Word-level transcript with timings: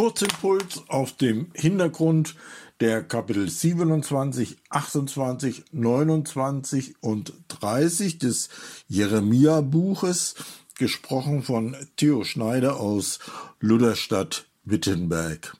Kurzimpuls 0.00 0.82
auf 0.88 1.12
dem 1.12 1.48
Hintergrund 1.52 2.34
der 2.80 3.02
Kapitel 3.02 3.50
27, 3.50 4.56
28, 4.70 5.64
29 5.72 6.94
und 7.02 7.34
30 7.48 8.16
des 8.16 8.48
Jeremia-Buches, 8.88 10.36
gesprochen 10.78 11.42
von 11.42 11.76
Theo 11.96 12.24
Schneider 12.24 12.80
aus 12.80 13.18
Lutherstadt 13.60 14.46
Wittenberg. 14.64 15.54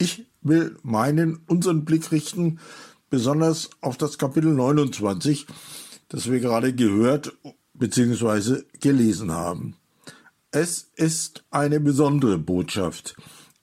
Ich 0.00 0.26
will 0.42 0.76
meinen, 0.82 1.38
unseren 1.46 1.84
Blick 1.84 2.10
richten, 2.10 2.58
besonders 3.08 3.70
auf 3.80 3.96
das 3.96 4.18
Kapitel 4.18 4.52
29, 4.52 5.46
das 6.08 6.28
wir 6.28 6.40
gerade 6.40 6.74
gehört 6.74 7.36
bzw. 7.72 8.64
gelesen 8.80 9.30
haben. 9.30 9.76
Es 10.50 10.90
ist 10.94 11.44
eine 11.50 11.80
besondere 11.80 12.38
Botschaft 12.38 13.16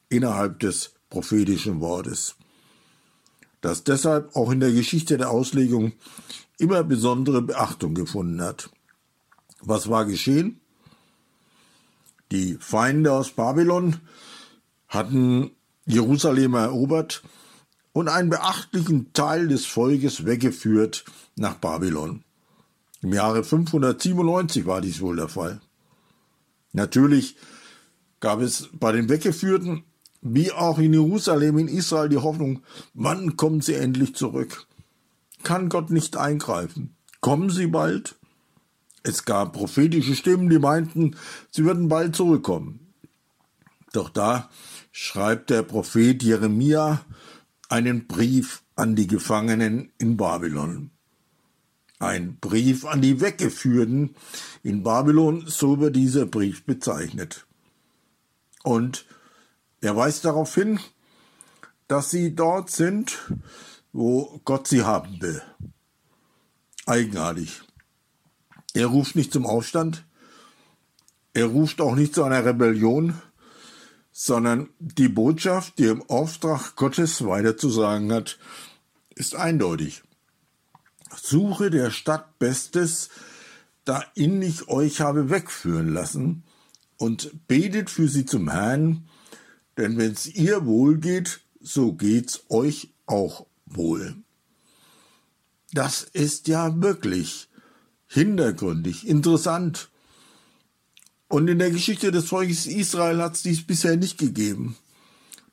innerhalb 0.09 0.59
des 0.59 0.93
prophetischen 1.09 1.80
Wortes, 1.80 2.35
das 3.62 3.84
deshalb 3.84 4.35
auch 4.35 4.52
in 4.52 4.59
der 4.59 4.71
Geschichte 4.71 5.17
der 5.17 5.31
Auslegung 5.31 5.94
immer 6.59 6.84
besondere 6.84 7.41
Beachtung 7.41 7.95
gefunden 7.95 8.41
hat. 8.41 8.70
Was 9.61 9.89
war 9.89 10.05
geschehen? 10.05 10.59
Die 12.31 12.58
Feinde 12.59 13.13
aus 13.13 13.31
Babylon 13.31 13.97
hatten 14.88 15.52
Jerusalem 15.86 16.55
erobert 16.55 17.23
und 17.94 18.09
einen 18.09 18.30
beachtlichen 18.30 19.13
Teil 19.13 19.47
des 19.47 19.66
Volkes 19.66 20.25
weggeführt 20.25 21.05
nach 21.36 21.55
Babylon. 21.55 22.23
Im 23.02 23.13
Jahre 23.13 23.44
597 23.44 24.66
war 24.66 24.81
dies 24.81 25.02
wohl 25.02 25.16
der 25.16 25.30
Fall. 25.30 25.61
Natürlich 26.73 27.38
gab 28.20 28.41
es 28.41 28.70
bei 28.73 28.91
den 28.91 29.09
Weggeführten 29.09 29.84
wie 30.23 30.52
auch 30.52 30.80
in 30.80 30.94
Jerusalem 30.94 31.58
in 31.58 31.68
Israel 31.68 32.08
die 32.08 32.18
Hoffnung, 32.18 32.62
wann 32.94 33.36
kommen 33.36 33.61
sie 33.61 33.73
endlich 33.73 34.16
zurück? 34.16 34.67
Kann 35.44 35.67
Gott 35.67 35.89
nicht 35.89 36.16
eingreifen? 36.16 36.95
Kommen 37.20 37.50
sie 37.50 37.67
bald? 37.67 38.16
Es 39.03 39.25
gab 39.25 39.52
prophetische 39.52 40.16
Stimmen, 40.16 40.50
die 40.50 40.59
meinten, 40.59 41.17
sie 41.52 41.66
würden 41.66 41.89
bald 41.89 42.16
zurückkommen. 42.16 42.94
Doch 43.92 44.09
da 44.09 44.50
schreibt 44.94 45.50
der 45.50 45.64
Prophet 45.64 46.23
Jeremia 46.23 47.02
einen 47.67 48.08
Brief 48.08 48.64
an 48.78 48.95
die 48.95 49.08
Gefangenen 49.08 49.92
in 49.97 50.16
Babylon. 50.16 50.92
Ein 51.99 52.38
Brief 52.39 52.86
an 52.86 53.02
die 53.02 53.22
Weggeführten 53.22 54.16
in 54.61 54.83
Babylon, 54.83 55.45
so 55.47 55.80
wird 55.80 55.95
dieser 55.95 56.25
Brief 56.25 56.66
bezeichnet. 56.66 57.45
Und 58.63 59.05
er 59.81 59.95
weist 59.95 60.25
darauf 60.25 60.53
hin, 60.55 60.80
dass 61.88 62.09
sie 62.09 62.35
dort 62.35 62.72
sind, 62.72 63.17
wo 63.91 64.41
Gott 64.45 64.67
sie 64.67 64.83
haben 64.83 65.22
will. 65.22 65.41
Eigenartig. 66.85 67.61
Er 68.73 68.88
ruft 68.88 69.16
nicht 69.16 69.31
zum 69.31 69.45
Aufstand, 69.45 70.05
er 71.33 71.45
ruft 71.45 71.81
auch 71.81 71.95
nicht 71.95 72.16
zu 72.16 72.23
einer 72.23 72.45
Rebellion, 72.45 73.22
sondern 74.11 74.69
die 74.80 75.09
Botschaft, 75.09 75.78
die 75.80 75.85
im 75.85 76.07
Auftrag 76.09 76.75
Gottes 76.75 77.25
weiterzusagen 77.25 78.11
hat, 78.11 78.38
ist 79.16 79.35
eindeutig. 79.35 80.03
Suche 81.17 81.69
der 81.69 81.92
Stadt 81.92 82.39
Bestes, 82.39 83.09
da 83.86 84.03
ihn 84.16 84.42
ich 84.42 84.67
euch 84.67 85.02
habe 85.02 85.30
wegführen 85.30 85.94
lassen, 85.94 86.44
und 86.97 87.47
betet 87.47 87.89
für 87.89 88.08
sie 88.08 88.25
zum 88.25 88.50
Herrn, 88.50 89.09
denn 89.78 89.97
wenn's 89.97 90.28
ihr 90.28 90.66
wohl 90.66 90.97
geht, 90.97 91.41
so 91.59 91.94
geht's 91.94 92.44
euch 92.50 92.94
auch 93.06 93.45
wohl. 93.66 94.16
Das 95.73 96.03
ist 96.03 96.47
ja 96.47 96.81
wirklich 96.81 97.50
hintergründig, 98.07 99.07
interessant. 99.07 99.90
Und 101.28 101.47
in 101.47 101.57
der 101.59 101.72
Geschichte 101.72 102.12
des 102.12 102.25
Volkes 102.25 102.68
Israel 102.68 103.22
hat 103.22 103.35
es 103.35 103.41
dies 103.41 103.66
bisher 103.66 103.97
nicht 103.97 104.18
gegeben. 104.18 104.78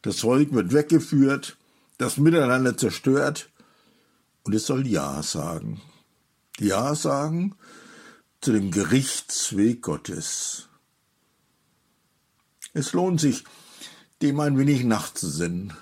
Das 0.02 0.20
Volk 0.20 0.52
wird 0.52 0.72
weggeführt, 0.72 1.56
das 1.96 2.16
Miteinander 2.16 2.76
zerstört 2.76 3.49
und 4.44 4.54
es 4.54 4.66
soll 4.66 4.86
Ja 4.86 5.22
sagen. 5.22 5.80
Ja 6.58 6.94
sagen 6.94 7.54
zu 8.40 8.52
dem 8.52 8.70
Gerichtsweg 8.70 9.82
Gottes. 9.82 10.68
Es 12.72 12.92
lohnt 12.92 13.20
sich, 13.20 13.44
dem 14.22 14.40
ein 14.40 14.58
wenig 14.58 14.84
nachzusinnen. 14.84 15.72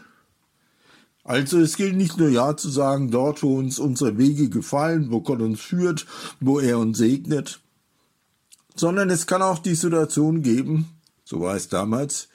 Also 1.23 1.61
es 1.61 1.77
gilt 1.77 1.95
nicht 1.95 2.17
nur 2.17 2.31
Ja 2.31 2.57
zu 2.57 2.71
sagen, 2.71 3.11
dort, 3.11 3.43
wo 3.43 3.59
uns 3.59 3.79
unsere 3.79 4.17
Wege 4.17 4.49
gefallen, 4.49 5.11
wo 5.11 5.21
Gott 5.21 5.43
uns 5.43 5.61
führt, 5.61 6.07
wo 6.41 6.59
er 6.59 6.79
uns 6.79 6.97
segnet, 6.97 7.61
sondern 8.75 9.11
es 9.11 9.27
kann 9.27 9.43
auch 9.43 9.59
die 9.59 9.75
Situation 9.75 10.43
geben, 10.43 10.89
so 11.25 11.41
war 11.41 11.55
es 11.55 11.69
damals, 11.69 12.29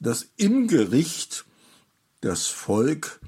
dass 0.00 0.26
im 0.36 0.66
Gericht 0.66 1.44
das 2.20 2.48
Volk 2.48 3.20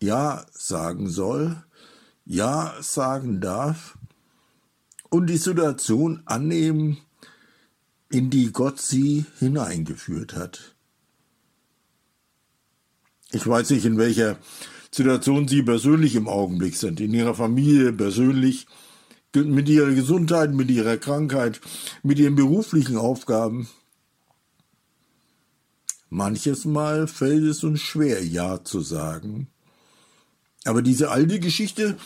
Ja 0.00 0.46
sagen 0.52 1.08
soll, 1.08 1.62
Ja 2.24 2.74
sagen 2.80 3.40
darf 3.40 3.98
und 5.10 5.28
die 5.28 5.36
Situation 5.36 6.22
annehmen, 6.26 6.98
in 8.10 8.30
die 8.30 8.52
Gott 8.52 8.80
sie 8.80 9.24
hineingeführt 9.38 10.34
hat. 10.34 10.76
Ich 13.32 13.46
weiß 13.46 13.70
nicht, 13.70 13.84
in 13.84 13.98
welcher 13.98 14.38
Situation 14.92 15.48
Sie 15.48 15.62
persönlich 15.62 16.14
im 16.14 16.28
Augenblick 16.28 16.76
sind, 16.76 17.00
in 17.00 17.12
Ihrer 17.12 17.34
Familie 17.34 17.92
persönlich, 17.92 18.66
mit 19.34 19.68
Ihrer 19.68 19.92
Gesundheit, 19.92 20.54
mit 20.54 20.70
Ihrer 20.70 20.96
Krankheit, 20.96 21.60
mit 22.02 22.18
Ihren 22.18 22.36
beruflichen 22.36 22.96
Aufgaben. 22.96 23.68
Manches 26.08 26.64
Mal 26.64 27.08
fällt 27.08 27.42
es 27.42 27.62
uns 27.64 27.80
schwer, 27.80 28.24
Ja 28.24 28.64
zu 28.64 28.80
sagen. 28.80 29.48
Aber 30.66 30.82
diese 30.82 31.10
alte 31.10 31.40
Geschichte, 31.40 31.96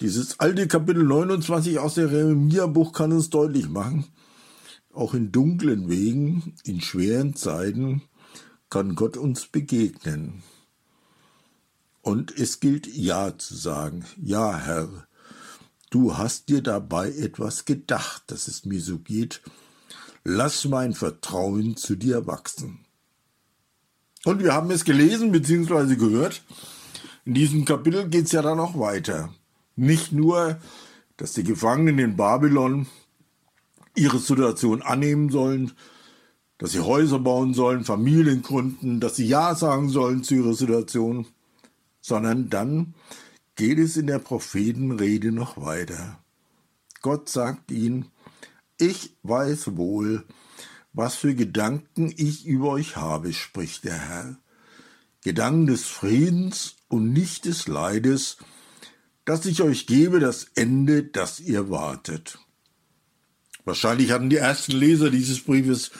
dieses 0.00 0.40
alte 0.40 0.66
Kapitel 0.66 1.04
29 1.04 1.78
aus 1.78 1.94
der 1.94 2.10
Jeremia-Buch 2.10 2.92
kann 2.92 3.12
uns 3.12 3.30
deutlich 3.30 3.68
machen, 3.68 4.06
auch 4.92 5.14
in 5.14 5.30
dunklen 5.30 5.88
Wegen, 5.88 6.54
in 6.64 6.80
schweren 6.80 7.36
Zeiten, 7.36 8.02
kann 8.68 8.94
Gott 8.94 9.16
uns 9.16 9.46
begegnen. 9.46 10.42
Und 12.00 12.36
es 12.36 12.58
gilt 12.58 12.88
Ja 12.88 13.38
zu 13.38 13.54
sagen. 13.54 14.04
Ja, 14.20 14.58
Herr, 14.58 15.06
du 15.90 16.18
hast 16.18 16.48
dir 16.48 16.62
dabei 16.62 17.10
etwas 17.10 17.64
gedacht, 17.64 18.24
dass 18.26 18.48
es 18.48 18.64
mir 18.64 18.80
so 18.80 18.98
geht. 18.98 19.40
Lass 20.24 20.64
mein 20.64 20.94
Vertrauen 20.94 21.76
zu 21.76 21.94
dir 21.94 22.26
wachsen. 22.26 22.80
Und 24.24 24.42
wir 24.42 24.52
haben 24.52 24.70
es 24.70 24.84
gelesen 24.84 25.30
bzw. 25.30 25.94
gehört. 25.94 26.42
In 27.24 27.34
diesem 27.34 27.64
Kapitel 27.64 28.08
geht 28.08 28.26
es 28.26 28.32
ja 28.32 28.42
dann 28.42 28.58
auch 28.58 28.78
weiter. 28.78 29.32
Nicht 29.76 30.12
nur, 30.12 30.58
dass 31.16 31.32
die 31.32 31.44
Gefangenen 31.44 31.98
in 31.98 32.16
Babylon 32.16 32.86
ihre 33.94 34.18
Situation 34.18 34.82
annehmen 34.82 35.30
sollen, 35.30 35.72
dass 36.58 36.72
sie 36.72 36.80
Häuser 36.80 37.18
bauen 37.18 37.54
sollen, 37.54 37.84
Familien 37.84 38.42
gründen, 38.42 39.00
dass 39.00 39.16
sie 39.16 39.26
Ja 39.26 39.54
sagen 39.54 39.88
sollen 39.88 40.24
zu 40.24 40.34
ihrer 40.34 40.54
Situation, 40.54 41.26
sondern 42.00 42.50
dann 42.50 42.94
geht 43.54 43.78
es 43.78 43.96
in 43.96 44.06
der 44.06 44.18
Prophetenrede 44.18 45.32
noch 45.32 45.60
weiter. 45.60 46.18
Gott 47.02 47.28
sagt 47.28 47.70
ihnen, 47.70 48.06
ich 48.78 49.16
weiß 49.22 49.76
wohl, 49.76 50.24
was 50.92 51.14
für 51.14 51.34
Gedanken 51.34 52.12
ich 52.16 52.46
über 52.46 52.70
euch 52.70 52.96
habe, 52.96 53.32
spricht 53.32 53.84
der 53.84 53.98
Herr. 53.98 54.36
Gedanken 55.22 55.66
des 55.66 55.84
Friedens 55.84 56.76
und 56.88 57.12
nicht 57.12 57.44
des 57.44 57.68
Leides, 57.68 58.38
dass 59.24 59.46
ich 59.46 59.62
euch 59.62 59.86
gebe 59.86 60.18
das 60.18 60.48
Ende, 60.54 61.04
das 61.04 61.38
ihr 61.38 61.70
wartet. 61.70 62.38
Wahrscheinlich 63.64 64.10
hatten 64.10 64.30
die 64.30 64.36
ersten 64.36 64.72
Leser 64.72 65.10
dieses 65.10 65.44
Briefes 65.44 65.92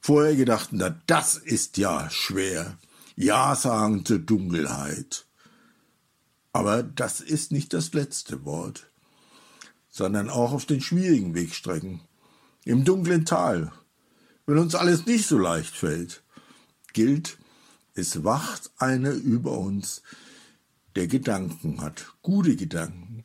vorher 0.00 0.36
gedacht, 0.36 0.68
na, 0.70 0.90
das 1.06 1.36
ist 1.36 1.76
ja 1.76 2.08
schwer. 2.10 2.78
Ja 3.16 3.56
sagen 3.56 4.04
zur 4.04 4.20
Dunkelheit. 4.20 5.26
Aber 6.52 6.82
das 6.82 7.20
ist 7.20 7.50
nicht 7.50 7.72
das 7.72 7.92
letzte 7.92 8.44
Wort, 8.44 8.90
sondern 9.88 10.30
auch 10.30 10.52
auf 10.52 10.66
den 10.66 10.80
schwierigen 10.80 11.34
Wegstrecken, 11.34 12.00
im 12.64 12.84
dunklen 12.84 13.24
Tal, 13.24 13.72
wenn 14.46 14.58
uns 14.58 14.74
alles 14.74 15.06
nicht 15.06 15.26
so 15.26 15.38
leicht 15.38 15.74
fällt, 15.74 16.22
gilt, 16.92 17.38
es 17.94 18.24
wacht 18.24 18.70
einer 18.78 19.12
über 19.12 19.58
uns, 19.58 20.02
der 20.96 21.06
Gedanken 21.06 21.80
hat, 21.80 22.06
gute 22.22 22.56
Gedanken, 22.56 23.24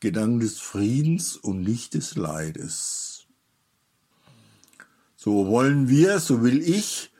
Gedanken 0.00 0.40
des 0.40 0.58
Friedens 0.58 1.36
und 1.36 1.62
nicht 1.62 1.94
des 1.94 2.14
Leides. 2.16 3.26
So 5.16 5.48
wollen 5.48 5.88
wir, 5.88 6.20
so 6.20 6.42
will 6.42 6.62
ich 6.62 7.10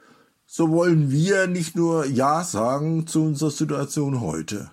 so 0.51 0.71
wollen 0.71 1.11
wir 1.11 1.47
nicht 1.47 1.77
nur 1.77 2.07
Ja 2.07 2.43
sagen 2.43 3.07
zu 3.07 3.23
unserer 3.23 3.51
Situation 3.51 4.23
heute. 4.23 4.71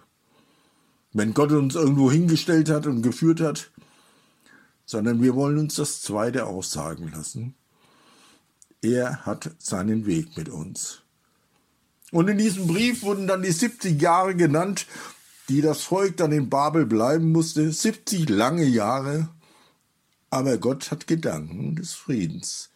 Wenn 1.11 1.33
Gott 1.33 1.51
uns 1.51 1.75
irgendwo 1.75 2.09
hingestellt 2.09 2.69
hat 2.69 2.87
und 2.87 3.01
geführt 3.01 3.41
hat, 3.41 3.71
sondern 4.85 5.21
wir 5.21 5.35
wollen 5.35 5.57
uns 5.57 5.75
das 5.75 6.01
Zweite 6.01 6.45
auch 6.45 6.63
sagen 6.63 7.11
lassen. 7.11 7.55
Er 8.81 9.25
hat 9.25 9.51
seinen 9.59 10.05
Weg 10.05 10.37
mit 10.37 10.47
uns. 10.47 11.03
Und 12.15 12.29
in 12.29 12.37
diesem 12.37 12.67
Brief 12.67 13.03
wurden 13.03 13.27
dann 13.27 13.41
die 13.41 13.51
70 13.51 14.01
Jahre 14.01 14.37
genannt, 14.37 14.87
die 15.49 15.59
das 15.59 15.81
Volk 15.81 16.15
dann 16.15 16.31
in 16.31 16.49
Babel 16.49 16.85
bleiben 16.85 17.33
musste. 17.33 17.69
70 17.69 18.29
lange 18.29 18.63
Jahre. 18.63 19.27
Aber 20.29 20.57
Gott 20.57 20.91
hat 20.91 21.07
Gedanken 21.07 21.75
des 21.75 21.93
Friedens. 21.93 22.69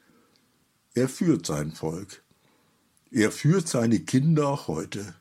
Er 0.93 1.07
führt 1.07 1.45
sein 1.45 1.71
Volk. 1.71 2.21
Er 3.11 3.31
führt 3.31 3.69
seine 3.69 4.01
Kinder 4.01 4.49
auch 4.49 4.67
heute. 4.67 5.15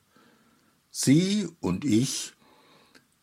Sie 0.91 1.47
und 1.61 1.85
ich, 1.85 2.33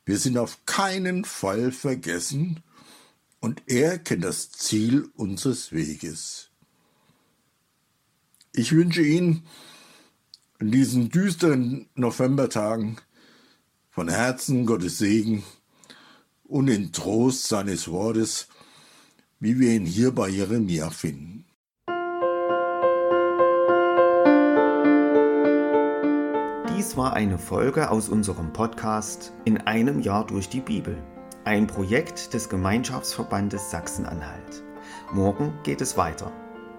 wir 0.05 0.17
sind 0.17 0.37
auf 0.37 0.65
keinen 0.65 1.25
Fall 1.25 1.73
vergessen 1.73 2.63
und 3.41 3.63
er 3.67 3.99
kennt 3.99 4.23
das 4.23 4.49
Ziel 4.49 5.09
unseres 5.17 5.73
Weges. 5.73 6.51
Ich 8.53 8.71
wünsche 8.71 9.01
Ihnen 9.01 9.45
in 10.59 10.71
diesen 10.71 11.09
düsteren 11.09 11.87
Novembertagen 11.95 12.97
von 13.89 14.09
Herzen 14.09 14.65
Gottes 14.65 14.97
Segen 14.97 15.43
und 16.43 16.67
den 16.67 16.91
Trost 16.91 17.47
seines 17.47 17.89
Wortes, 17.89 18.47
wie 19.39 19.59
wir 19.59 19.71
ihn 19.71 19.85
hier 19.85 20.11
bei 20.11 20.29
Jeremia 20.29 20.89
finden. 20.89 21.45
Dies 26.75 26.97
war 26.97 27.13
eine 27.13 27.37
Folge 27.37 27.89
aus 27.89 28.09
unserem 28.09 28.53
Podcast 28.53 29.33
In 29.43 29.57
einem 29.59 29.99
Jahr 30.01 30.25
durch 30.25 30.49
die 30.49 30.61
Bibel, 30.61 30.97
ein 31.43 31.67
Projekt 31.67 32.33
des 32.33 32.47
Gemeinschaftsverbandes 32.49 33.71
Sachsen-Anhalt. 33.71 34.63
Morgen 35.11 35.53
geht 35.63 35.81
es 35.81 35.97
weiter. 35.97 36.31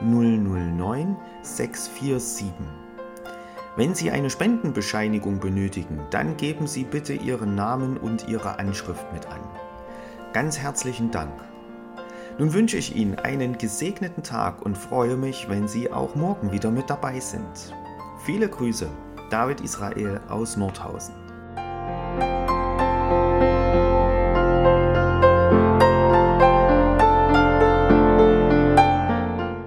009 0.00 1.16
647. 1.42 2.52
Wenn 3.76 3.94
Sie 3.94 4.10
eine 4.10 4.30
Spendenbescheinigung 4.30 5.38
benötigen, 5.38 6.00
dann 6.10 6.36
geben 6.36 6.66
Sie 6.66 6.84
bitte 6.84 7.12
Ihren 7.12 7.54
Namen 7.54 7.96
und 7.96 8.28
Ihre 8.28 8.58
Anschrift 8.58 9.12
mit 9.12 9.26
an. 9.26 9.40
Ganz 10.32 10.58
herzlichen 10.58 11.10
Dank. 11.10 11.32
Nun 12.38 12.52
wünsche 12.52 12.76
ich 12.76 12.94
Ihnen 12.94 13.16
einen 13.16 13.58
gesegneten 13.58 14.22
Tag 14.22 14.62
und 14.62 14.78
freue 14.78 15.16
mich, 15.16 15.48
wenn 15.48 15.66
Sie 15.66 15.92
auch 15.92 16.14
morgen 16.14 16.52
wieder 16.52 16.70
mit 16.70 16.90
dabei 16.90 17.18
sind. 17.18 17.74
Viele 18.24 18.48
Grüße, 18.48 18.88
David 19.30 19.60
Israel 19.60 20.20
aus 20.28 20.56
Nordhausen. 20.56 21.27